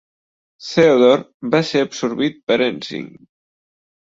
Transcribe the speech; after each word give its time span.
Theodore 0.69 1.51
va 1.57 1.61
ser 1.73 1.83
absorbit 1.89 2.41
per 2.49 2.59
Ensign. 2.71 3.07